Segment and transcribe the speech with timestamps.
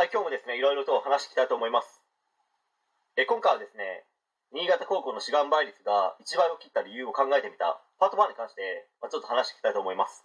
[0.00, 2.00] はい、今日もですね、いろいろと話していきたいと思います。
[3.20, 4.08] え今回はですね、
[4.48, 10.24] 新潟高校の志願倍率が1倍を切った理由を考えてみたパート1に関して、まあ、ちょっと話していきたいと思います。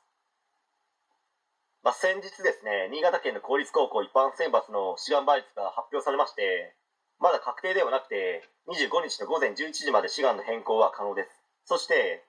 [1.84, 6.72] まあ、先日ですね、新潟県の公立高校一般選抜の志願倍率が発表されまして、
[7.20, 11.44] まだ確定ではなくて、25日の午前11時まで志願の変更は可能です。
[11.68, 12.24] そして、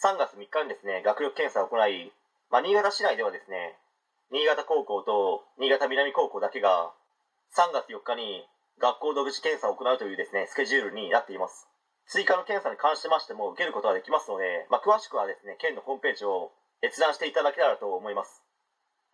[0.00, 2.10] 3月3日にですね、学力検査を行い、
[2.48, 3.76] まあ、新潟市内ではですね、
[4.32, 6.90] 新潟高校と新潟南高校だけが
[7.54, 8.42] 3月4日に
[8.82, 11.68] 学校独自検査を行うというですね、スケジュールになっています。
[12.10, 16.50] 追加の検査に関しましても受けることができますので、まあ、詳しくはですね、県のホームページを
[16.82, 18.42] 閲覧していただけたらと思います。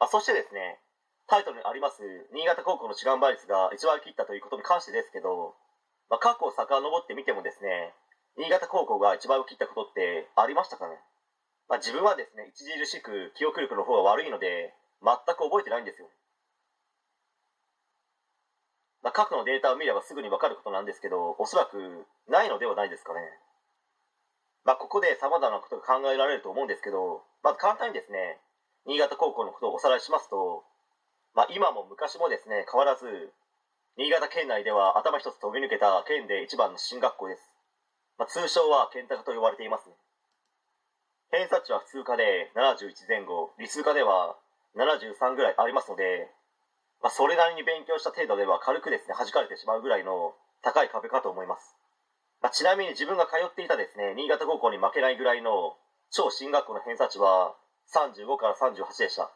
[0.01, 0.81] あそしてですね、
[1.29, 5.55] タイトルにあります新潟高校の志願倍率が1割切ったということに関してですけど、
[6.09, 7.95] まあ、過去を遡ってみてもですね、
[8.37, 10.97] 新潟高校が1倍を切ったことってありましたかね？
[11.69, 16.09] まあ、自分はですね、著しく記憶力の方が悪いので、全く覚えてないんですよ。
[19.03, 23.21] まあ、過去のデータを見ればすぐに分かることなんですけど、おそらくないのではないですかね。
[24.65, 28.39] まあ、ここで様々なことが考えられると思うんですけど、まず簡単にですね、
[28.87, 30.63] 新潟高校のことをおさらいしますと、
[31.35, 33.35] まあ、今も昔もですね、変わらず、
[33.99, 37.51] 新潟県内では頭一つ飛び抜けた県で一番の進学校です。
[38.19, 39.91] まあ、通称は県高と呼ばれています。
[41.33, 44.37] 偏差値は普通科で71前後、理数科では
[44.77, 46.31] 73ぐらいありますので、
[47.03, 51.75] まあ、それなりに勉強した程度では軽くですね、弾かれてしまうぐらいの高い壁かと思います。
[52.41, 55.77] まあ、ちなみに自分が通っていたですね、新潟高校に負けないぐらいの
[56.11, 57.55] 超進学校の偏差値は
[57.95, 59.31] 35から38でした。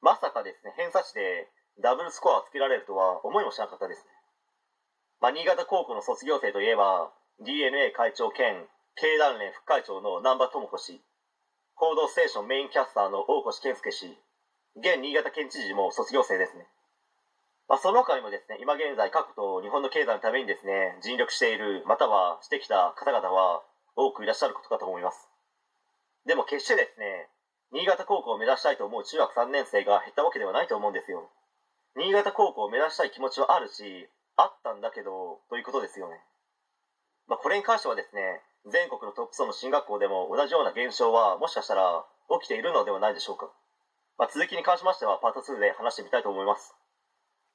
[0.00, 1.48] まさかですね、偏差値で
[1.80, 4.10] ダブルスコアをつけられるとは思いもしなかったですね。
[5.20, 7.10] まあ、新潟高校の卒業生といえば、
[7.40, 11.00] DeNA 会長兼経団連副会長の南場智子氏、
[11.74, 14.16] 報道ステーションメインキャスターの大越健介氏、
[14.76, 16.66] 現新潟県知事も卒業生ですね。
[17.68, 23.62] まあ、その他にもですね、今現在各と日本の経済のためにですね、尽力している、またはしてきた方々は
[23.94, 25.30] 多くいらっしゃることかと思います。
[26.26, 27.28] でも決してですね、
[27.72, 31.30] 新潟高校を目指したいと思う中学3年生が減ったわけではないと思うんですよ。
[31.96, 36.20] 新潟高校を目指したい気持ちはあるし、あったんだけど、ということですよね。
[37.28, 42.04] まあ、これに関してはですね、全国のトップ層の進学校でも同じような現象はもしかしたら
[42.40, 43.50] 起きているのではないでしょうか。
[44.16, 46.74] まあ、続きに関しましてはパート2で話してみたいと思います。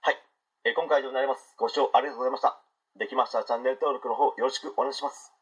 [0.02, 0.18] はい。
[0.66, 1.56] えー今回以上になります。
[1.58, 2.59] ご視聴ありがとうございました。
[3.00, 5.39] できましたらチャンネル登録の方よろしくお願いします。